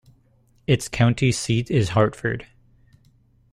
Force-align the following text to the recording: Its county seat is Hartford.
Its 0.65 0.87
county 0.89 1.31
seat 1.31 1.69
is 1.69 1.89
Hartford. 1.89 2.47